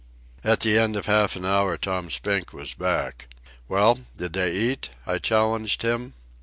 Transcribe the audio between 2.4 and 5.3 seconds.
was back. "Well, did they eat?" I